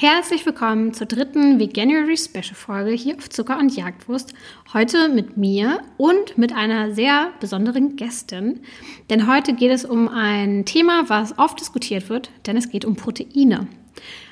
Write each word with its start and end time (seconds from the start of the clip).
Herzlich 0.00 0.46
willkommen 0.46 0.94
zur 0.94 1.06
dritten 1.06 1.60
Veganuary 1.60 2.16
Special 2.16 2.54
Folge 2.54 2.92
hier 2.92 3.18
auf 3.18 3.28
Zucker 3.28 3.58
und 3.58 3.76
Jagdwurst. 3.76 4.32
Heute 4.72 5.10
mit 5.10 5.36
mir 5.36 5.82
und 5.98 6.38
mit 6.38 6.54
einer 6.54 6.94
sehr 6.94 7.32
besonderen 7.38 7.96
Gästin. 7.96 8.60
Denn 9.10 9.30
heute 9.30 9.52
geht 9.52 9.70
es 9.70 9.84
um 9.84 10.08
ein 10.08 10.64
Thema, 10.64 11.10
was 11.10 11.38
oft 11.38 11.60
diskutiert 11.60 12.08
wird, 12.08 12.30
denn 12.46 12.56
es 12.56 12.70
geht 12.70 12.86
um 12.86 12.96
Proteine. 12.96 13.68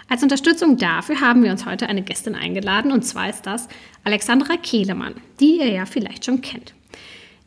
Als 0.08 0.22
Unterstützung 0.22 0.78
dafür 0.78 1.20
haben 1.20 1.44
wir 1.44 1.50
uns 1.50 1.66
heute 1.66 1.86
eine 1.86 2.00
Gästin 2.00 2.34
eingeladen 2.34 2.90
und 2.90 3.02
zwar 3.02 3.28
ist 3.28 3.42
das 3.42 3.68
Alexandra 4.04 4.56
Kehlemann, 4.56 5.16
die 5.38 5.58
ihr 5.58 5.70
ja 5.70 5.84
vielleicht 5.84 6.24
schon 6.24 6.40
kennt. 6.40 6.72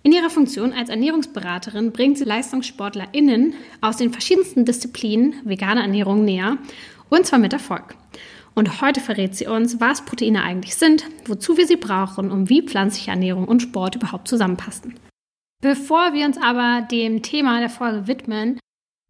In 0.03 0.11
ihrer 0.11 0.29
Funktion 0.29 0.73
als 0.73 0.89
Ernährungsberaterin 0.89 1.91
bringt 1.91 2.19
sie 2.19 2.25
LeistungssportlerInnen 2.25 3.55
aus 3.81 3.97
den 3.97 4.11
verschiedensten 4.11 4.65
Disziplinen 4.65 5.35
vegane 5.43 5.81
Ernährung 5.81 6.23
näher 6.23 6.59
und 7.11 7.25
zwar 7.25 7.39
mit 7.39 7.53
Erfolg. 7.53 7.95
Und 8.53 8.81
heute 8.81 8.99
verrät 8.99 9.35
sie 9.35 9.47
uns, 9.47 9.79
was 9.79 10.03
Proteine 10.03 10.43
eigentlich 10.43 10.75
sind, 10.75 11.05
wozu 11.25 11.57
wir 11.57 11.67
sie 11.67 11.77
brauchen 11.77 12.31
und 12.31 12.49
wie 12.49 12.63
pflanzliche 12.63 13.11
Ernährung 13.11 13.47
und 13.47 13.61
Sport 13.61 13.95
überhaupt 13.95 14.27
zusammenpassen. 14.27 14.95
Bevor 15.61 16.13
wir 16.13 16.25
uns 16.25 16.37
aber 16.41 16.87
dem 16.89 17.21
Thema 17.21 17.59
der 17.59 17.69
Folge 17.69 18.07
widmen, 18.07 18.59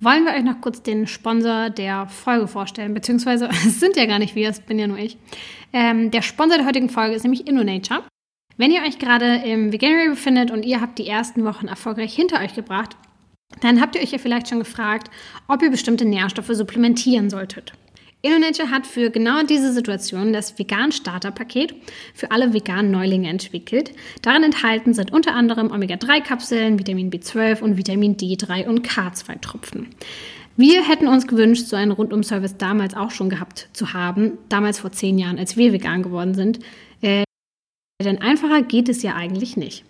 wollen 0.02 0.26
wir 0.26 0.34
euch 0.34 0.44
noch 0.44 0.60
kurz 0.62 0.82
den 0.82 1.08
Sponsor 1.08 1.70
der 1.70 2.08
Folge 2.08 2.48
vorstellen, 2.48 2.94
beziehungsweise 2.94 3.48
es 3.66 3.80
sind 3.80 3.96
ja 3.96 4.06
gar 4.06 4.20
nicht 4.20 4.36
wir, 4.36 4.50
es 4.50 4.60
bin 4.60 4.78
ja 4.78 4.88
nur 4.88 4.98
ich. 4.98 5.18
Ähm, 5.74 6.12
der 6.12 6.22
Sponsor 6.22 6.58
der 6.58 6.68
heutigen 6.68 6.90
Folge 6.90 7.16
ist 7.16 7.24
nämlich 7.24 7.48
InnoNature. 7.48 8.04
Wenn 8.58 8.72
ihr 8.72 8.82
euch 8.82 9.00
gerade 9.00 9.38
im 9.46 9.72
Veganuary 9.72 10.10
befindet 10.10 10.52
und 10.52 10.66
ihr 10.66 10.82
habt 10.82 11.00
die 11.00 11.08
ersten 11.08 11.46
Wochen 11.46 11.68
erfolgreich 11.68 12.14
hinter 12.14 12.42
euch 12.42 12.54
gebracht, 12.54 12.98
dann 13.62 13.82
habt 13.82 13.96
ihr 13.96 14.02
euch 14.02 14.12
ja 14.12 14.18
vielleicht 14.18 14.50
schon 14.50 14.60
gefragt, 14.60 15.10
ob 15.48 15.62
ihr 15.62 15.72
bestimmte 15.72 16.06
Nährstoffe 16.06 16.52
supplementieren 16.52 17.30
solltet. 17.30 17.74
InnoNature 18.24 18.70
hat 18.70 18.86
für 18.86 19.10
genau 19.10 19.42
diese 19.44 19.74
Situation 19.74 20.32
das 20.32 20.60
Vegan 20.60 20.92
Starter 20.92 21.32
Paket 21.32 21.74
für 22.14 22.30
alle 22.30 22.54
veganen 22.54 22.92
Neulinge 22.92 23.30
entwickelt. 23.30 23.94
Darin 24.22 24.44
enthalten 24.44 24.94
sind 24.94 25.12
unter 25.12 25.34
anderem 25.34 25.72
Omega-3-Kapseln, 25.72 26.78
Vitamin 26.78 27.10
B12 27.10 27.62
und 27.62 27.78
Vitamin 27.78 28.18
D3 28.18 28.68
und 28.68 28.88
K2-Tropfen. 28.88 29.88
Wir 30.56 30.88
hätten 30.88 31.08
uns 31.08 31.28
gewünscht, 31.28 31.66
so 31.66 31.76
einen 31.76 31.92
Rundum-Service 31.92 32.58
damals 32.58 32.96
auch 32.96 33.10
schon 33.10 33.30
gehabt 33.30 33.70
zu 33.74 33.94
haben, 33.94 34.38
damals 34.50 34.80
vor 34.80 34.92
zehn 34.92 35.18
Jahren, 35.18 35.40
als 35.40 35.58
wir 35.58 35.74
vegan 35.74 36.04
geworden 36.04 36.36
sind. 36.36 36.60
Äh, 37.02 37.24
denn 38.04 38.22
einfacher 38.22 38.62
geht 38.62 38.90
es 38.90 39.02
ja 39.02 39.16
eigentlich 39.16 39.58
nicht. 39.58 39.84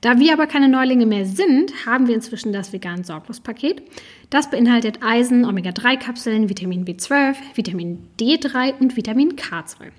Da 0.00 0.20
wir 0.20 0.32
aber 0.32 0.46
keine 0.46 0.68
Neulinge 0.68 1.06
mehr 1.06 1.26
sind, 1.26 1.86
haben 1.86 2.06
wir 2.06 2.14
inzwischen 2.14 2.52
das 2.52 2.72
vegan 2.72 3.02
Sorglos-Paket. 3.02 3.82
Das 4.30 4.50
beinhaltet 4.50 5.02
Eisen, 5.02 5.44
Omega-3-Kapseln, 5.44 6.48
Vitamin 6.48 6.84
B12, 6.84 7.34
Vitamin 7.54 8.06
D3 8.20 8.78
und 8.78 8.96
Vitamin 8.96 9.34
K2. 9.34 9.90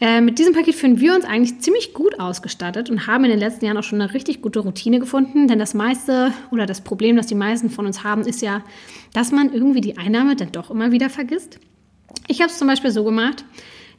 Äh, 0.00 0.22
mit 0.22 0.38
diesem 0.38 0.54
Paket 0.54 0.74
fühlen 0.74 0.98
wir 0.98 1.14
uns 1.14 1.26
eigentlich 1.26 1.58
ziemlich 1.60 1.92
gut 1.92 2.18
ausgestattet 2.18 2.88
und 2.88 3.06
haben 3.06 3.24
in 3.24 3.30
den 3.30 3.38
letzten 3.38 3.66
Jahren 3.66 3.76
auch 3.76 3.82
schon 3.82 4.00
eine 4.00 4.14
richtig 4.14 4.40
gute 4.40 4.60
Routine 4.60 4.98
gefunden, 4.98 5.46
denn 5.46 5.58
das 5.58 5.74
meiste 5.74 6.32
oder 6.50 6.64
das 6.64 6.80
Problem, 6.80 7.16
das 7.16 7.26
die 7.26 7.34
meisten 7.34 7.68
von 7.68 7.84
uns 7.84 8.02
haben, 8.02 8.22
ist 8.22 8.40
ja, 8.40 8.62
dass 9.12 9.30
man 9.30 9.52
irgendwie 9.52 9.82
die 9.82 9.98
Einnahme 9.98 10.36
dann 10.36 10.52
doch 10.52 10.70
immer 10.70 10.90
wieder 10.92 11.10
vergisst. 11.10 11.58
Ich 12.28 12.40
habe 12.40 12.50
es 12.50 12.56
zum 12.56 12.66
Beispiel 12.66 12.90
so 12.90 13.04
gemacht, 13.04 13.44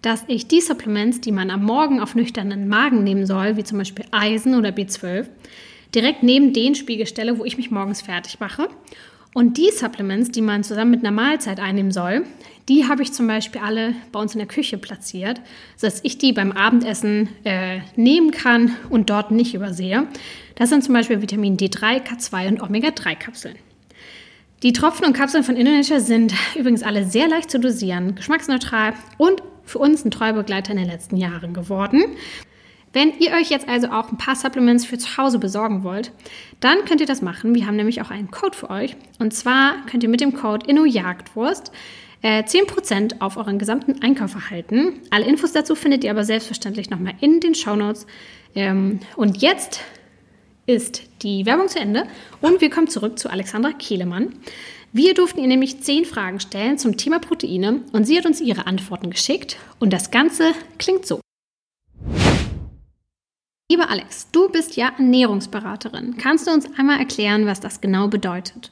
dass 0.02 0.24
ich 0.28 0.48
die 0.48 0.62
Supplements, 0.62 1.22
die 1.22 1.32
man 1.32 1.50
am 1.52 1.64
Morgen 1.64 2.00
auf 2.00 2.16
nüchternen 2.16 2.68
Magen 2.68 3.04
nehmen 3.04 3.26
soll, 3.26 3.58
wie 3.58 3.64
zum 3.64 3.78
Beispiel 3.78 4.06
Eisen 4.12 4.56
oder 4.56 4.70
B12, 4.70 5.28
direkt 5.94 6.24
neben 6.24 6.54
den 6.54 6.76
Spiegel 6.76 7.06
stelle, 7.06 7.38
wo 7.38 7.46
ich 7.46 7.58
mich 7.58 7.72
morgens 7.72 8.02
fertig 8.02 8.40
mache. 8.40 8.68
Und 9.34 9.58
die 9.58 9.72
Supplements, 9.72 10.32
die 10.32 10.42
man 10.42 10.64
zusammen 10.64 10.92
mit 10.92 11.02
einer 11.02 11.12
Mahlzeit 11.12 11.60
einnehmen 11.60 11.92
soll, 11.92 12.26
die 12.68 12.88
habe 12.88 13.02
ich 13.02 13.14
zum 13.14 13.28
Beispiel 13.28 13.62
alle 13.62 13.96
bei 14.12 14.20
uns 14.20 14.34
in 14.34 14.40
der 14.40 14.48
Küche 14.48 14.78
platziert, 14.78 15.40
sodass 15.78 16.02
ich 16.04 16.18
die 16.18 16.34
beim 16.34 16.52
Abendessen 16.52 17.30
äh, 17.44 17.80
nehmen 17.96 18.32
kann 18.32 18.76
und 18.90 19.10
dort 19.10 19.32
nicht 19.32 19.54
übersehe. 19.54 20.08
Das 20.56 20.70
sind 20.70 20.84
zum 20.84 20.94
Beispiel 20.94 21.22
Vitamin 21.22 21.58
D3, 21.58 22.04
K2 22.04 22.50
und 22.50 22.62
Omega-3-Kapseln. 22.62 23.56
Die 24.64 24.74
Tropfen 24.74 25.06
und 25.06 25.14
Kapseln 25.14 25.44
von 25.44 25.56
Indonesia 25.56 26.00
sind 26.00 26.34
übrigens 26.56 26.84
alle 26.84 27.06
sehr 27.06 27.28
leicht 27.28 27.50
zu 27.50 27.60
dosieren, 27.60 28.16
geschmacksneutral 28.16 28.94
und 29.18 29.42
für 29.66 29.80
uns 29.80 30.06
ein 30.06 30.12
treuer 30.12 30.34
Begleiter 30.34 30.72
in 30.72 30.78
den 30.78 30.88
letzten 30.88 31.18
Jahren 31.18 31.54
geworden. 31.54 32.04
Wenn 32.94 33.14
ihr 33.20 33.32
euch 33.32 33.50
jetzt 33.50 33.70
also 33.70 33.88
auch 33.88 34.12
ein 34.12 34.18
paar 34.18 34.36
Supplements 34.36 34.86
für 34.86 34.98
zu 34.98 35.18
Hause 35.18 35.40
besorgen 35.40 35.84
wollt, 35.84 36.12
dann 36.60 36.84
könnt 36.86 37.00
ihr 37.00 37.08
das 37.08 37.22
machen. 37.22 37.56
Wir 37.56 37.66
haben 37.66 37.78
nämlich 37.78 38.02
auch 38.02 38.12
einen 38.12 38.32
Code 38.32 38.58
für 38.58 38.70
euch. 38.70 38.98
Und 39.20 39.34
zwar 39.34 39.86
könnt 39.90 40.04
ihr 40.04 40.10
mit 40.10 40.20
dem 40.20 40.34
Code 40.34 40.66
InnoJagdwurst 40.68 41.72
äh, 42.22 42.44
10% 42.44 43.22
auf 43.22 43.38
euren 43.38 43.60
gesamten 43.60 44.02
Einkauf 44.02 44.36
erhalten. 44.36 45.00
Alle 45.10 45.26
Infos 45.26 45.54
dazu 45.54 45.76
findet 45.76 46.04
ihr 46.04 46.12
aber 46.12 46.26
selbstverständlich 46.26 46.90
nochmal 46.90 47.14
in 47.22 47.40
den 47.40 47.56
Shownotes. 47.56 48.06
Ähm, 48.56 49.00
und 49.16 49.42
jetzt 49.42 49.82
ist 50.72 51.04
die 51.22 51.46
Werbung 51.46 51.68
zu 51.68 51.80
Ende 51.80 52.06
und 52.42 52.62
wir 52.62 52.70
kommen 52.70 52.88
zurück 52.88 53.20
zu 53.20 53.30
Alexandra 53.30 53.72
Kehlemann. 53.72 54.34
Wir 54.94 55.14
durften 55.14 55.40
ihr 55.40 55.48
nämlich 55.48 55.82
zehn 55.82 56.06
Fragen 56.06 56.40
stellen 56.40 56.78
zum 56.78 56.98
Thema 56.98 57.20
Proteine 57.20 57.82
und 57.94 58.06
sie 58.06 58.18
hat 58.18 58.26
uns 58.26 58.42
ihre 58.42 58.68
Antworten 58.68 59.10
geschickt 59.10 59.58
und 59.80 59.94
das 59.94 60.12
Ganze 60.12 60.54
klingt 60.78 61.06
so. 61.06 61.22
Lieber 63.72 63.90
Alex, 63.90 64.30
du 64.32 64.50
bist 64.50 64.76
ja 64.76 64.92
Ernährungsberaterin. 64.98 66.18
Kannst 66.18 66.46
du 66.46 66.52
uns 66.52 66.66
einmal 66.78 67.00
erklären, 67.00 67.46
was 67.46 67.62
das 67.62 67.80
genau 67.80 68.10
bedeutet? 68.10 68.72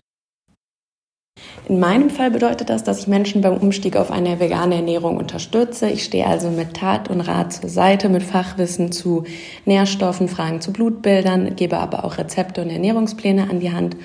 In 1.68 1.80
meinem 1.80 2.10
Fall 2.10 2.32
bedeutet 2.32 2.70
das, 2.70 2.84
dass 2.84 3.00
ich 3.00 3.08
Menschen 3.08 3.42
beim 3.42 3.58
Umstieg 3.58 3.96
auf 3.96 4.10
eine 4.10 4.40
vegane 4.40 4.76
Ernährung 4.76 5.18
unterstütze. 5.18 5.90
Ich 5.90 6.04
stehe 6.04 6.26
also 6.26 6.50
mit 6.50 6.74
Tat 6.76 7.10
und 7.10 7.22
Rat 7.22 7.54
zur 7.54 7.70
Seite, 7.70 8.10
mit 8.10 8.24
Fachwissen 8.24 8.92
zu 8.92 9.24
Nährstoffen, 9.66 10.28
Fragen 10.28 10.62
zu 10.62 10.74
Blutbildern, 10.74 11.56
gebe 11.56 11.78
aber 11.78 12.06
auch 12.06 12.18
Rezepte 12.18 12.62
und 12.62 12.70
Ernährungspläne 12.70 13.50
an 13.50 13.60
die 13.60 13.72
Hand 13.72 13.98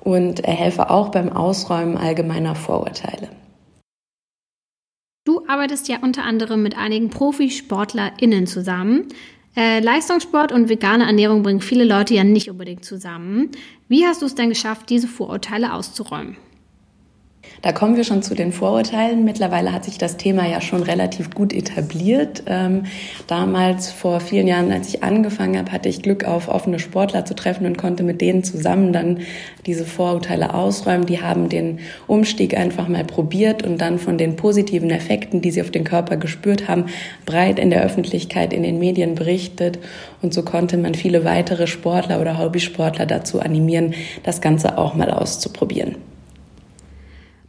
und 0.00 0.46
helfe 0.46 0.90
auch 0.90 1.10
beim 1.10 1.32
Ausräumen 1.32 1.96
allgemeiner 1.96 2.54
Vorurteile. 2.54 3.28
Du 5.24 5.46
arbeitest 5.48 5.88
ja 5.88 5.98
unter 6.02 6.24
anderem 6.24 6.62
mit 6.62 6.76
einigen 6.76 7.08
ProfisportlerInnen 7.08 8.46
zusammen. 8.46 9.08
Äh, 9.56 9.80
Leistungssport 9.80 10.52
und 10.52 10.68
vegane 10.68 11.06
Ernährung 11.06 11.42
bringen 11.42 11.60
viele 11.60 11.84
Leute 11.84 12.14
ja 12.14 12.24
nicht 12.24 12.50
unbedingt 12.50 12.84
zusammen. 12.84 13.50
Wie 13.88 14.04
hast 14.04 14.20
du 14.20 14.26
es 14.26 14.34
denn 14.34 14.48
geschafft, 14.48 14.90
diese 14.90 15.08
Vorurteile 15.08 15.72
auszuräumen? 15.72 16.36
Da 17.64 17.72
kommen 17.72 17.96
wir 17.96 18.04
schon 18.04 18.22
zu 18.22 18.34
den 18.34 18.52
Vorurteilen. 18.52 19.24
Mittlerweile 19.24 19.72
hat 19.72 19.86
sich 19.86 19.96
das 19.96 20.18
Thema 20.18 20.46
ja 20.46 20.60
schon 20.60 20.82
relativ 20.82 21.30
gut 21.30 21.54
etabliert. 21.54 22.42
Ähm, 22.46 22.82
damals, 23.26 23.90
vor 23.90 24.20
vielen 24.20 24.46
Jahren, 24.46 24.70
als 24.70 24.88
ich 24.88 25.02
angefangen 25.02 25.56
habe, 25.56 25.72
hatte 25.72 25.88
ich 25.88 26.02
Glück, 26.02 26.24
auf 26.24 26.48
offene 26.48 26.78
Sportler 26.78 27.24
zu 27.24 27.34
treffen 27.34 27.64
und 27.64 27.78
konnte 27.78 28.02
mit 28.02 28.20
denen 28.20 28.44
zusammen 28.44 28.92
dann 28.92 29.20
diese 29.64 29.86
Vorurteile 29.86 30.52
ausräumen. 30.52 31.06
Die 31.06 31.22
haben 31.22 31.48
den 31.48 31.78
Umstieg 32.06 32.54
einfach 32.54 32.86
mal 32.86 33.02
probiert 33.02 33.66
und 33.66 33.80
dann 33.80 33.98
von 33.98 34.18
den 34.18 34.36
positiven 34.36 34.90
Effekten, 34.90 35.40
die 35.40 35.50
sie 35.50 35.62
auf 35.62 35.70
den 35.70 35.84
Körper 35.84 36.18
gespürt 36.18 36.68
haben, 36.68 36.84
breit 37.24 37.58
in 37.58 37.70
der 37.70 37.82
Öffentlichkeit, 37.82 38.52
in 38.52 38.62
den 38.62 38.78
Medien 38.78 39.14
berichtet. 39.14 39.78
Und 40.20 40.34
so 40.34 40.42
konnte 40.42 40.76
man 40.76 40.92
viele 40.92 41.24
weitere 41.24 41.66
Sportler 41.66 42.20
oder 42.20 42.38
Hobbysportler 42.38 43.06
dazu 43.06 43.40
animieren, 43.40 43.94
das 44.22 44.42
Ganze 44.42 44.76
auch 44.76 44.94
mal 44.94 45.10
auszuprobieren. 45.10 45.96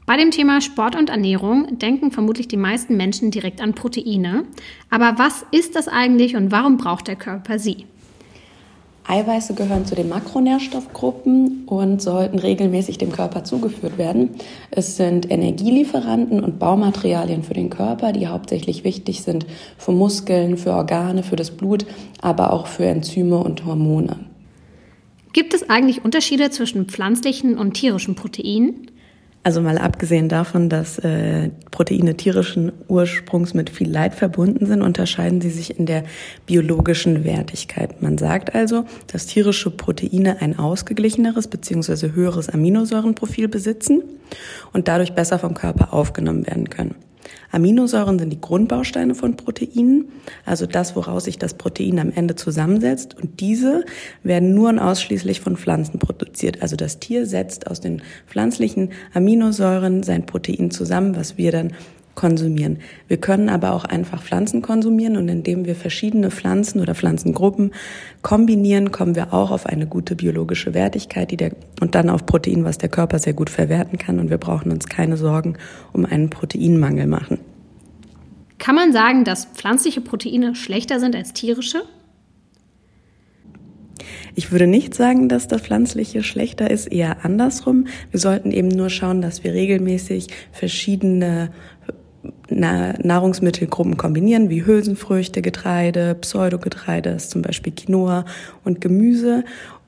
Bei 0.06 0.18
dem 0.18 0.30
Thema 0.30 0.62
Sport 0.62 0.96
und 0.96 1.10
Ernährung 1.10 1.80
denken 1.80 2.12
vermutlich 2.12 2.48
die 2.48 2.58
meisten 2.58 2.96
Menschen 2.96 3.32
direkt 3.32 3.60
an 3.60 3.74
Proteine. 3.74 4.44
Aber 4.92 5.16
was 5.18 5.44
ist 5.50 5.76
das 5.76 5.88
eigentlich 5.88 6.36
und 6.36 6.52
warum 6.52 6.78
braucht 6.78 7.08
der 7.08 7.16
Körper 7.16 7.58
sie? 7.58 7.88
Eiweiße 9.08 9.56
gehören 9.56 9.86
zu 9.86 9.96
den 9.96 10.10
Makronährstoffgruppen 10.10 11.64
und 11.66 12.04
sollten 12.04 12.38
regelmäßig 12.38 13.00
dem 13.00 13.12
Körper 13.12 13.44
zugeführt 13.44 13.98
werden. 13.98 14.32
Es 14.70 14.96
sind 14.96 15.32
Energielieferanten 15.32 16.44
und 16.44 16.60
Baumaterialien 16.60 17.42
für 17.42 17.54
den 17.56 17.72
Körper, 17.72 18.12
die 18.12 18.28
hauptsächlich 18.28 18.84
wichtig 18.84 19.24
sind 19.24 19.48
für 19.78 19.92
Muskeln, 19.92 20.58
für 20.58 20.74
Organe, 20.74 21.24
für 21.24 21.36
das 21.36 21.50
Blut, 21.50 21.86
aber 22.22 22.54
auch 22.54 22.68
für 22.68 22.86
Enzyme 22.86 23.38
und 23.38 23.66
Hormone. 23.66 24.20
Gibt 25.34 25.54
es 25.56 25.70
eigentlich 25.70 26.06
Unterschiede 26.06 26.50
zwischen 26.52 26.86
pflanzlichen 26.86 27.58
und 27.58 27.74
tierischen 27.74 28.16
Proteinen? 28.16 28.88
Also 29.46 29.62
mal 29.62 29.78
abgesehen 29.78 30.28
davon, 30.28 30.70
dass 30.70 30.98
äh, 30.98 31.52
Proteine 31.70 32.18
tierischen 32.18 32.72
Ursprungs 32.88 33.54
mit 33.54 33.70
viel 33.70 33.88
Leid 33.88 34.16
verbunden 34.16 34.66
sind, 34.66 34.82
unterscheiden 34.82 35.40
sie 35.40 35.52
sich 35.52 35.78
in 35.78 35.86
der 35.86 36.04
biologischen 36.48 37.24
Wertigkeit. 37.24 38.02
Man 38.02 38.18
sagt 38.18 38.56
also, 38.56 38.86
dass 39.06 39.28
tierische 39.28 39.70
Proteine 39.70 40.42
ein 40.42 40.58
ausgeglicheneres 40.58 41.48
bzw. 41.48 42.14
höheres 42.14 42.50
Aminosäurenprofil 42.50 43.48
besitzen 43.48 44.02
und 44.74 44.88
dadurch 44.88 45.14
besser 45.14 45.38
vom 45.38 45.54
Körper 45.54 45.94
aufgenommen 45.94 46.48
werden 46.48 46.72
können. 46.72 46.96
Aminosäuren 47.52 48.20
sind 48.20 48.32
die 48.32 48.42
Grundbausteine 48.42 49.16
von 49.16 49.36
Proteinen, 49.38 50.10
also 50.46 50.66
das, 50.66 50.96
woraus 50.96 51.26
sich 51.26 51.38
das 51.38 51.54
Protein 51.54 52.00
am 52.00 52.12
Ende 52.12 52.36
zusammensetzt. 52.36 53.16
Und 53.16 53.40
diese 53.40 53.86
werden 54.24 54.54
nur 54.54 54.70
und 54.70 54.80
ausschließlich 54.80 55.42
von 55.42 55.58
Pflanzen 55.58 56.00
produziert. 56.00 56.62
Also 56.62 56.76
das 56.76 57.00
Tier 57.00 57.26
setzt 57.26 57.68
aus 57.68 57.82
den 57.82 58.02
pflanzlichen 58.28 58.92
Aminosäuren 59.14 60.04
sein 60.04 60.26
Protein 60.26 60.72
zusammen, 60.72 61.16
was 61.16 61.38
wir 61.38 61.52
dann 61.52 61.74
konsumieren. 62.16 62.80
Wir 63.08 63.18
können 63.18 63.50
aber 63.50 63.74
auch 63.74 63.86
einfach 63.86 64.24
Pflanzen 64.24 64.62
konsumieren 64.62 65.18
und 65.18 65.30
indem 65.30 65.66
wir 65.66 65.76
verschiedene 65.76 66.32
Pflanzen 66.32 66.80
oder 66.80 66.96
Pflanzengruppen 66.96 67.72
kombinieren, 68.22 68.92
kommen 68.92 69.16
wir 69.16 69.34
auch 69.34 69.52
auf 69.52 69.66
eine 69.66 69.86
gute 69.86 70.16
biologische 70.16 70.74
Wertigkeit 70.74 71.32
die 71.32 71.38
der, 71.38 71.52
und 71.82 71.96
dann 71.96 72.10
auf 72.10 72.26
Protein, 72.26 72.64
was 72.64 72.78
der 72.78 72.90
Körper 72.90 73.20
sehr 73.20 73.34
gut 73.34 73.50
verwerten 73.50 73.98
kann 73.98 74.20
und 74.20 74.30
wir 74.30 74.38
brauchen 74.38 74.72
uns 74.72 74.88
keine 74.88 75.18
Sorgen 75.18 75.58
um 75.94 76.06
einen 76.06 76.30
Proteinmangel 76.30 77.08
machen. 77.08 77.40
Kann 78.58 78.76
man 78.76 78.94
sagen, 78.94 79.26
dass 79.26 79.46
pflanzliche 79.46 80.02
Proteine 80.02 80.56
schlechter 80.56 81.00
sind 81.00 81.16
als 81.16 81.34
tierische? 81.34 81.84
Ich 84.38 84.52
würde 84.52 84.68
nicht 84.68 84.94
sagen, 84.94 85.30
dass 85.30 85.48
das 85.48 85.62
Pflanzliche 85.62 86.22
schlechter 86.22 86.70
ist, 86.70 86.88
eher 86.88 87.24
andersrum. 87.24 87.88
Wir 88.12 88.20
sollten 88.20 88.52
eben 88.52 88.68
nur 88.68 88.90
schauen, 88.90 89.22
dass 89.22 89.44
wir 89.44 89.54
regelmäßig 89.54 90.28
verschiedene 90.52 91.52
Nahrungsmittelgruppen 92.50 93.98
kombinieren, 93.98 94.50
wie 94.50 94.66
Hülsenfrüchte, 94.66 95.42
Getreide, 95.42 96.16
Pseudogetreide, 96.16 97.10
ist 97.10 97.32
zum 97.32 97.42
Beispiel 97.42 97.74
Quinoa 97.74 98.26
und 98.64 98.82
Gemüse 98.82 99.44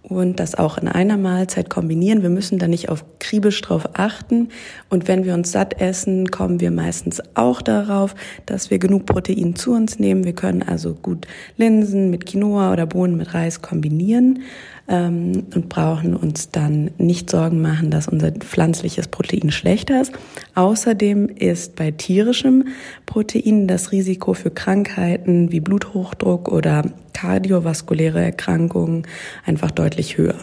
und 0.10 0.40
das 0.40 0.56
auch 0.56 0.78
in 0.78 0.88
einer 0.88 1.18
Mahlzeit 1.18 1.70
kombinieren. 1.70 2.22
Wir 2.22 2.30
müssen 2.30 2.60
da 2.60 2.68
nicht 2.68 2.90
auf 2.90 3.04
kriebisch 3.20 3.62
drauf 3.62 3.90
achten. 3.94 4.50
Und 4.90 5.08
wenn 5.08 5.26
wir 5.26 5.34
uns 5.34 5.52
satt 5.52 5.82
essen, 5.82 6.32
kommen 6.32 6.62
wir 6.62 6.72
meistens 6.72 7.22
auch 7.36 7.62
darauf, 7.62 8.16
dass 8.46 8.72
wir 8.72 8.80
genug 8.80 9.06
Protein 9.06 9.56
zu 9.56 9.74
uns 9.74 10.00
nehmen. 10.00 10.24
Wir 10.24 10.34
können 10.34 10.64
also 10.64 10.94
gut 10.94 11.28
Linsen 11.58 12.10
mit 12.10 12.26
Quinoa 12.26 12.72
oder 12.72 12.86
Bohnen 12.86 13.18
mit 13.18 13.34
Reis 13.34 13.62
kombinieren 13.62 14.44
ähm, 14.88 15.44
und 15.54 15.68
brauchen 15.68 16.16
uns 16.16 16.52
dann 16.52 16.92
nicht 16.98 17.30
Sorgen 17.30 17.62
machen, 17.62 17.92
dass 17.92 18.08
unser 18.08 18.32
pflanzliches 18.32 19.10
Protein 19.10 19.52
schlechter 19.52 20.02
ist. 20.02 20.14
Außerdem 20.56 21.28
ist 21.28 21.76
bei 21.76 21.92
tierischem 21.92 22.68
Protein 23.06 23.68
das 23.68 23.92
Risiko 23.92 24.34
für 24.34 24.52
Krankheiten 24.52 25.52
wie 25.52 25.60
Bluthochdruck 25.60 26.50
oder 26.50 26.84
kardiovaskuläre 27.18 28.24
Erkrankungen 28.24 29.04
einfach 29.46 29.72
deutlich 29.72 30.18
höher. 30.18 30.38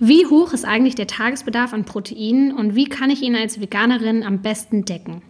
Wie 0.00 0.26
hoch 0.26 0.52
ist 0.52 0.64
eigentlich 0.64 0.96
der 0.96 1.06
Tagesbedarf 1.06 1.72
an 1.72 1.84
Proteinen 1.84 2.52
und 2.52 2.74
wie 2.74 2.86
kann 2.86 3.08
ich 3.08 3.22
ihn 3.22 3.36
als 3.36 3.60
Veganerin 3.60 4.24
am 4.24 4.42
besten 4.42 4.84
decken? 4.84 5.22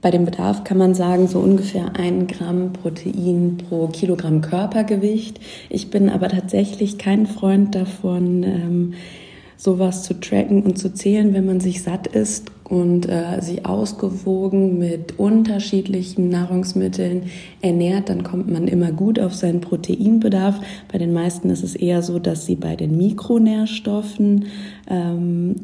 Bei 0.00 0.10
dem 0.10 0.24
Bedarf 0.24 0.64
kann 0.64 0.78
man 0.78 0.94
sagen, 0.94 1.28
so 1.28 1.38
ungefähr 1.38 1.96
ein 1.96 2.28
Gramm 2.28 2.72
Protein 2.72 3.58
pro 3.68 3.88
Kilogramm 3.88 4.40
Körpergewicht. 4.40 5.38
Ich 5.68 5.90
bin 5.90 6.08
aber 6.08 6.28
tatsächlich 6.28 6.98
kein 6.98 7.26
Freund 7.26 7.74
davon, 7.74 8.42
ähm, 8.42 8.94
sowas 9.56 10.04
zu 10.04 10.18
tracken 10.18 10.62
und 10.62 10.78
zu 10.78 10.94
zählen, 10.94 11.34
wenn 11.34 11.44
man 11.44 11.60
sich 11.60 11.82
satt 11.82 12.06
isst 12.06 12.52
und 12.68 13.08
äh, 13.08 13.40
sich 13.40 13.64
ausgewogen 13.64 14.78
mit 14.78 15.18
unterschiedlichen 15.18 16.28
Nahrungsmitteln 16.28 17.24
ernährt, 17.62 18.08
dann 18.08 18.22
kommt 18.22 18.50
man 18.50 18.68
immer 18.68 18.92
gut 18.92 19.18
auf 19.18 19.34
seinen 19.34 19.60
Proteinbedarf. 19.60 20.60
Bei 20.92 20.98
den 20.98 21.12
meisten 21.12 21.50
ist 21.50 21.64
es 21.64 21.74
eher 21.74 22.02
so, 22.02 22.18
dass 22.18 22.46
sie 22.46 22.56
bei 22.56 22.76
den 22.76 22.96
Mikronährstoffen 22.96 24.46
ähm, 24.88 25.56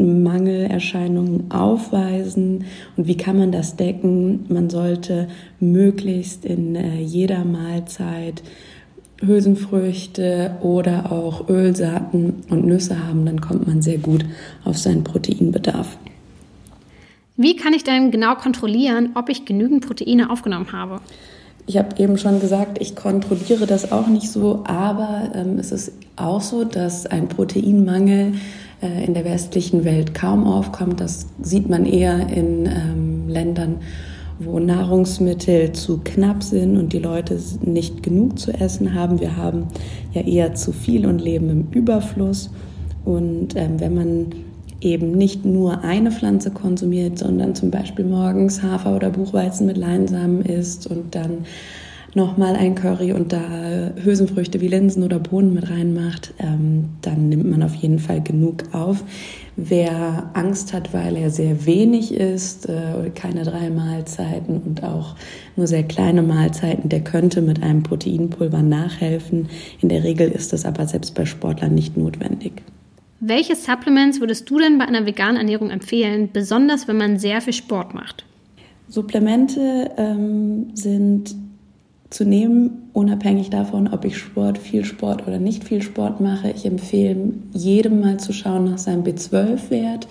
Mangelerscheinungen 0.00 1.50
aufweisen 1.50 2.64
und 2.96 3.08
wie 3.08 3.16
kann 3.16 3.36
man 3.36 3.50
das 3.50 3.74
decken? 3.74 4.46
Man 4.48 4.70
sollte 4.70 5.26
möglichst 5.58 6.44
in 6.44 6.76
äh, 6.76 7.00
jeder 7.00 7.44
Mahlzeit 7.44 8.44
Hülsenfrüchte 9.20 10.52
oder 10.60 11.10
auch 11.10 11.48
Ölsaaten 11.48 12.44
und 12.50 12.66
Nüsse 12.66 13.06
haben, 13.06 13.26
dann 13.26 13.40
kommt 13.40 13.66
man 13.66 13.82
sehr 13.82 13.98
gut 13.98 14.24
auf 14.64 14.78
seinen 14.78 15.02
Proteinbedarf. 15.02 15.97
Wie 17.40 17.54
kann 17.54 17.72
ich 17.72 17.84
denn 17.84 18.10
genau 18.10 18.34
kontrollieren, 18.34 19.10
ob 19.14 19.28
ich 19.28 19.44
genügend 19.44 19.86
Proteine 19.86 20.28
aufgenommen 20.28 20.72
habe? 20.72 21.00
Ich 21.68 21.78
habe 21.78 21.90
eben 22.02 22.18
schon 22.18 22.40
gesagt, 22.40 22.78
ich 22.80 22.96
kontrolliere 22.96 23.64
das 23.66 23.92
auch 23.92 24.08
nicht 24.08 24.28
so, 24.28 24.64
aber 24.66 25.30
ähm, 25.36 25.56
es 25.56 25.70
ist 25.70 25.92
auch 26.16 26.40
so, 26.40 26.64
dass 26.64 27.06
ein 27.06 27.28
Proteinmangel 27.28 28.32
äh, 28.82 29.04
in 29.04 29.14
der 29.14 29.24
westlichen 29.24 29.84
Welt 29.84 30.14
kaum 30.14 30.48
aufkommt. 30.48 31.00
Das 31.00 31.28
sieht 31.40 31.68
man 31.68 31.86
eher 31.86 32.28
in 32.28 32.66
ähm, 32.66 33.28
Ländern, 33.28 33.76
wo 34.40 34.58
Nahrungsmittel 34.58 35.70
zu 35.70 36.00
knapp 36.02 36.42
sind 36.42 36.76
und 36.76 36.92
die 36.92 36.98
Leute 36.98 37.38
nicht 37.60 38.02
genug 38.02 38.40
zu 38.40 38.52
essen 38.52 38.94
haben. 38.94 39.20
Wir 39.20 39.36
haben 39.36 39.68
ja 40.12 40.22
eher 40.22 40.54
zu 40.56 40.72
viel 40.72 41.06
und 41.06 41.20
leben 41.20 41.50
im 41.50 41.68
Überfluss. 41.70 42.50
Und 43.04 43.54
ähm, 43.54 43.78
wenn 43.78 43.94
man 43.94 44.26
eben 44.80 45.12
nicht 45.12 45.44
nur 45.44 45.82
eine 45.82 46.10
Pflanze 46.10 46.50
konsumiert, 46.50 47.18
sondern 47.18 47.54
zum 47.54 47.70
Beispiel 47.70 48.04
morgens 48.04 48.62
Hafer 48.62 48.94
oder 48.94 49.10
Buchweizen 49.10 49.66
mit 49.66 49.76
Leinsamen 49.76 50.42
isst 50.42 50.86
und 50.86 51.14
dann 51.14 51.44
nochmal 52.14 52.56
ein 52.56 52.74
Curry 52.74 53.12
und 53.12 53.32
da 53.32 53.92
Hülsenfrüchte 54.02 54.60
wie 54.60 54.68
Linsen 54.68 55.02
oder 55.02 55.18
Bohnen 55.18 55.54
mit 55.54 55.70
reinmacht, 55.70 56.34
ähm, 56.38 56.90
dann 57.02 57.28
nimmt 57.28 57.50
man 57.50 57.62
auf 57.62 57.74
jeden 57.74 57.98
Fall 57.98 58.22
genug 58.22 58.64
auf. 58.72 59.04
Wer 59.56 60.30
Angst 60.34 60.72
hat, 60.72 60.94
weil 60.94 61.16
er 61.16 61.30
sehr 61.30 61.66
wenig 61.66 62.14
isst, 62.14 62.68
äh, 62.68 63.10
keine 63.14 63.42
drei 63.42 63.70
Mahlzeiten 63.70 64.60
und 64.62 64.84
auch 64.84 65.16
nur 65.56 65.66
sehr 65.66 65.82
kleine 65.82 66.22
Mahlzeiten, 66.22 66.88
der 66.88 67.00
könnte 67.00 67.42
mit 67.42 67.62
einem 67.62 67.82
Proteinpulver 67.82 68.62
nachhelfen. 68.62 69.48
In 69.80 69.88
der 69.88 70.04
Regel 70.04 70.28
ist 70.28 70.52
das 70.52 70.64
aber 70.64 70.86
selbst 70.86 71.14
bei 71.14 71.24
Sportlern 71.24 71.74
nicht 71.74 71.96
notwendig. 71.96 72.62
Welche 73.20 73.56
Supplements 73.56 74.20
würdest 74.20 74.48
du 74.48 74.58
denn 74.58 74.78
bei 74.78 74.84
einer 74.84 75.04
veganen 75.04 75.36
Ernährung 75.36 75.70
empfehlen, 75.70 76.30
besonders 76.32 76.86
wenn 76.86 76.96
man 76.96 77.18
sehr 77.18 77.40
viel 77.40 77.52
Sport 77.52 77.94
macht? 77.94 78.24
Supplemente 78.88 79.90
ähm, 79.96 80.70
sind 80.74 81.34
zu 82.10 82.24
nehmen, 82.24 82.90
unabhängig 82.92 83.50
davon, 83.50 83.88
ob 83.88 84.04
ich 84.04 84.16
Sport, 84.16 84.56
viel 84.56 84.84
Sport 84.84 85.26
oder 85.26 85.38
nicht 85.38 85.64
viel 85.64 85.82
Sport 85.82 86.20
mache. 86.20 86.50
Ich 86.50 86.64
empfehle 86.64 87.34
jedem 87.52 88.00
mal 88.00 88.18
zu 88.18 88.32
schauen 88.32 88.64
nach 88.64 88.78
seinem 88.78 89.02
B12-Wert 89.02 90.06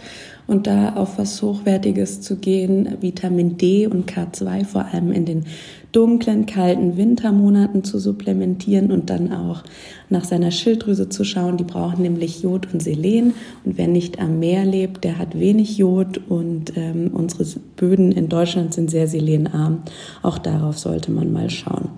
und 0.48 0.66
da 0.66 0.96
auf 0.96 1.18
was 1.20 1.42
Hochwertiges 1.42 2.22
zu 2.22 2.38
gehen, 2.38 2.98
Vitamin 3.02 3.58
D 3.58 3.86
und 3.86 4.10
K2 4.10 4.66
vor 4.66 4.86
allem 4.86 5.12
in 5.12 5.26
den 5.26 5.46
dunklen, 5.92 6.46
kalten 6.46 6.96
Wintermonaten 6.98 7.84
zu 7.84 8.00
supplementieren 8.00 8.92
und 8.92 9.10
dann 9.10 9.34
auch 9.34 9.64
nach 10.10 10.24
seiner 10.24 10.52
Schilddrüse 10.52 11.10
zu 11.10 11.24
schauen. 11.24 11.58
Die 11.58 11.64
brauchen 11.64 12.02
nämlich 12.02 12.44
Jod 12.44 12.74
und 12.74 12.82
Selen. 12.82 13.34
Und 13.66 13.78
wer 13.78 13.88
nicht 13.88 14.20
am 14.20 14.40
Meer 14.40 14.66
lebt, 14.66 15.04
der 15.04 15.18
hat 15.18 15.38
wenig 15.38 15.78
Jod 15.78 16.22
und 16.30 16.78
ähm, 16.78 17.12
unsere 17.14 17.46
Böden 17.76 18.12
in 18.12 18.30
Deutschland 18.30 18.74
sind 18.74 18.90
sehr 18.90 19.08
selenarm. 19.08 19.84
Auch 20.22 20.38
darauf 20.38 20.78
sollte 20.78 21.12
man 21.12 21.32
mal 21.34 21.50
schauen. 21.50 21.90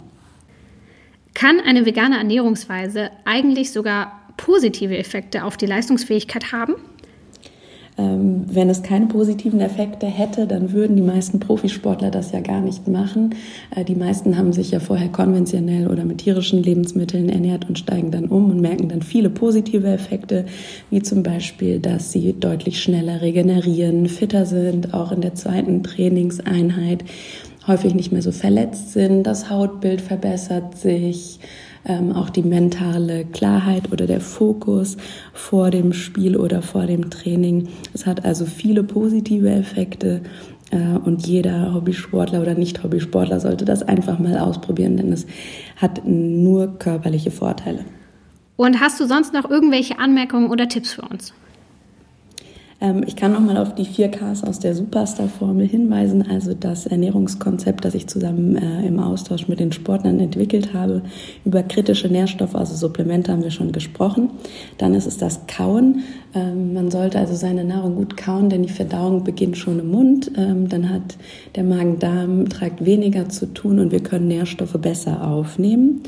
Kann 1.33 1.59
eine 1.59 1.85
vegane 1.85 2.17
Ernährungsweise 2.17 3.11
eigentlich 3.25 3.71
sogar 3.71 4.11
positive 4.37 4.97
Effekte 4.97 5.43
auf 5.43 5.57
die 5.57 5.65
Leistungsfähigkeit 5.65 6.51
haben? 6.51 6.75
Ähm, 7.99 8.45
wenn 8.47 8.69
es 8.69 8.81
keine 8.81 9.07
positiven 9.07 9.59
Effekte 9.59 10.05
hätte, 10.05 10.47
dann 10.47 10.71
würden 10.71 10.95
die 10.95 11.01
meisten 11.01 11.39
Profisportler 11.39 12.11
das 12.11 12.31
ja 12.31 12.39
gar 12.39 12.61
nicht 12.61 12.87
machen. 12.87 13.35
Äh, 13.75 13.83
die 13.83 13.95
meisten 13.95 14.37
haben 14.37 14.53
sich 14.53 14.71
ja 14.71 14.79
vorher 14.79 15.09
konventionell 15.09 15.87
oder 15.87 16.05
mit 16.05 16.19
tierischen 16.19 16.63
Lebensmitteln 16.63 17.27
ernährt 17.27 17.67
und 17.67 17.77
steigen 17.77 18.09
dann 18.09 18.25
um 18.25 18.49
und 18.51 18.61
merken 18.61 18.87
dann 18.87 19.01
viele 19.01 19.29
positive 19.29 19.87
Effekte, 19.87 20.45
wie 20.89 21.01
zum 21.01 21.23
Beispiel, 21.23 21.79
dass 21.79 22.13
sie 22.13 22.33
deutlich 22.39 22.81
schneller 22.81 23.21
regenerieren, 23.21 24.07
fitter 24.07 24.45
sind, 24.45 24.93
auch 24.93 25.11
in 25.11 25.19
der 25.19 25.35
zweiten 25.35 25.83
Trainingseinheit, 25.83 27.03
häufig 27.67 27.95
nicht 27.95 28.13
mehr 28.13 28.21
so 28.21 28.31
verletzt 28.31 28.93
sind, 28.93 29.23
das 29.23 29.49
Hautbild 29.49 29.99
verbessert 29.99 30.77
sich 30.77 31.39
ähm, 31.85 32.13
auch 32.13 32.29
die 32.29 32.43
mentale 32.43 33.25
Klarheit 33.25 33.91
oder 33.91 34.07
der 34.07 34.21
Fokus 34.21 34.97
vor 35.33 35.71
dem 35.71 35.93
Spiel 35.93 36.37
oder 36.37 36.61
vor 36.61 36.85
dem 36.85 37.09
Training. 37.09 37.69
Es 37.93 38.05
hat 38.05 38.25
also 38.25 38.45
viele 38.45 38.83
positive 38.83 39.49
Effekte 39.49 40.21
äh, 40.71 40.97
und 41.03 41.25
jeder 41.25 41.73
Hobbysportler 41.73 42.41
oder 42.41 42.53
Nicht-Hobbysportler 42.53 43.39
sollte 43.39 43.65
das 43.65 43.83
einfach 43.83 44.19
mal 44.19 44.37
ausprobieren, 44.37 44.97
denn 44.97 45.11
es 45.11 45.25
hat 45.77 46.05
nur 46.05 46.77
körperliche 46.79 47.31
Vorteile. 47.31 47.85
Und 48.55 48.81
hast 48.81 48.99
du 48.99 49.07
sonst 49.07 49.33
noch 49.33 49.49
irgendwelche 49.49 49.99
Anmerkungen 49.99 50.49
oder 50.49 50.67
Tipps 50.67 50.93
für 50.93 51.03
uns? 51.03 51.33
Ähm, 52.81 53.03
ich 53.05 53.15
kann 53.15 53.33
nochmal 53.33 53.57
auf 53.57 53.75
die 53.75 53.85
4Ks 53.85 54.45
aus 54.47 54.59
der 54.59 54.75
Superstar-Formel 54.75 55.67
hinweisen, 55.67 56.25
also 56.29 56.53
das 56.53 56.85
Ernährungskonzept, 56.85 57.83
das 57.83 57.95
ich 57.95 58.07
zusammen 58.07 58.55
äh, 58.55 58.87
im 58.87 58.99
Austausch 58.99 59.47
mit 59.47 59.59
den 59.59 59.71
Sportlern 59.71 60.19
entwickelt 60.19 60.73
habe. 60.73 61.01
Über 61.45 61.63
kritische 61.63 62.07
Nährstoffe, 62.07 62.55
also 62.55 62.75
Supplemente 62.75 63.31
haben 63.31 63.43
wir 63.43 63.51
schon 63.51 63.71
gesprochen. 63.71 64.29
Dann 64.77 64.93
ist 64.93 65.07
es 65.07 65.17
das 65.17 65.45
Kauen. 65.47 66.03
Ähm, 66.33 66.73
man 66.73 66.91
sollte 66.91 67.19
also 67.19 67.35
seine 67.35 67.63
Nahrung 67.63 67.95
gut 67.95 68.15
kauen, 68.15 68.49
denn 68.49 68.63
die 68.63 68.69
Verdauung 68.69 69.23
beginnt 69.23 69.57
schon 69.57 69.79
im 69.79 69.91
Mund. 69.91 70.31
Ähm, 70.37 70.69
dann 70.69 70.89
hat 70.89 71.17
der 71.55 71.63
Magen-Darm, 71.63 72.49
trägt 72.49 72.85
weniger 72.85 73.29
zu 73.29 73.53
tun 73.53 73.79
und 73.79 73.91
wir 73.91 74.01
können 74.01 74.27
Nährstoffe 74.27 74.77
besser 74.79 75.27
aufnehmen. 75.27 76.01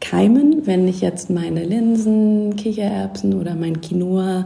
Keimen, 0.00 0.66
wenn 0.66 0.88
ich 0.88 1.00
jetzt 1.00 1.30
meine 1.30 1.64
Linsen, 1.64 2.56
Kichererbsen 2.56 3.34
oder 3.34 3.54
mein 3.54 3.80
Quinoa 3.80 4.44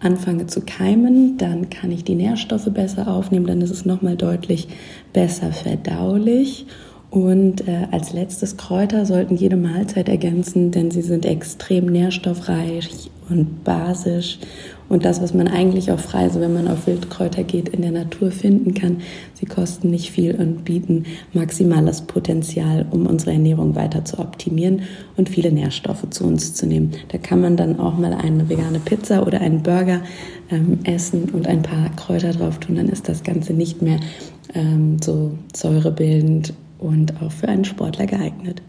anfange 0.00 0.46
zu 0.46 0.62
keimen, 0.62 1.36
dann 1.36 1.70
kann 1.70 1.90
ich 1.90 2.04
die 2.04 2.14
Nährstoffe 2.14 2.70
besser 2.72 3.08
aufnehmen, 3.08 3.46
dann 3.46 3.60
ist 3.60 3.70
es 3.70 3.84
nochmal 3.84 4.16
deutlich 4.16 4.68
besser 5.12 5.52
verdaulich. 5.52 6.66
Und 7.10 7.66
äh, 7.66 7.88
als 7.90 8.12
letztes 8.12 8.56
Kräuter 8.56 9.04
sollten 9.04 9.34
jede 9.34 9.56
Mahlzeit 9.56 10.08
ergänzen, 10.08 10.70
denn 10.70 10.90
sie 10.92 11.02
sind 11.02 11.26
extrem 11.26 11.86
nährstoffreich 11.86 13.10
und 13.28 13.64
basisch. 13.64 14.38
Und 14.90 15.04
das, 15.04 15.22
was 15.22 15.32
man 15.32 15.46
eigentlich 15.46 15.92
auch 15.92 16.00
frei, 16.00 16.28
so 16.28 16.40
wenn 16.40 16.52
man 16.52 16.66
auf 16.66 16.88
Wildkräuter 16.88 17.44
geht, 17.44 17.68
in 17.68 17.82
der 17.82 17.92
Natur 17.92 18.32
finden 18.32 18.74
kann, 18.74 18.96
sie 19.34 19.46
kosten 19.46 19.88
nicht 19.88 20.10
viel 20.10 20.34
und 20.34 20.64
bieten 20.64 21.04
maximales 21.32 22.02
Potenzial, 22.02 22.84
um 22.90 23.06
unsere 23.06 23.32
Ernährung 23.32 23.76
weiter 23.76 24.04
zu 24.04 24.18
optimieren 24.18 24.82
und 25.16 25.28
viele 25.28 25.52
Nährstoffe 25.52 26.10
zu 26.10 26.24
uns 26.24 26.54
zu 26.54 26.66
nehmen. 26.66 26.90
Da 27.08 27.18
kann 27.18 27.40
man 27.40 27.56
dann 27.56 27.78
auch 27.78 27.96
mal 27.96 28.12
eine 28.12 28.48
vegane 28.48 28.80
Pizza 28.80 29.24
oder 29.24 29.40
einen 29.40 29.62
Burger 29.62 30.00
ähm, 30.50 30.80
essen 30.82 31.30
und 31.32 31.46
ein 31.46 31.62
paar 31.62 31.88
Kräuter 31.94 32.32
drauf 32.32 32.58
tun, 32.58 32.74
dann 32.74 32.88
ist 32.88 33.08
das 33.08 33.22
Ganze 33.22 33.52
nicht 33.52 33.82
mehr 33.82 34.00
ähm, 34.54 34.96
so 35.00 35.30
säurebildend 35.54 36.52
und 36.80 37.14
auch 37.22 37.30
für 37.30 37.48
einen 37.48 37.64
Sportler 37.64 38.06
geeignet. 38.06 38.60